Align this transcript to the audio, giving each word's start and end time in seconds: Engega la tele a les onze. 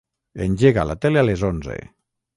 Engega 0.45 0.87
la 0.93 0.97
tele 1.05 1.23
a 1.23 1.27
les 1.29 1.47
onze. 1.51 1.77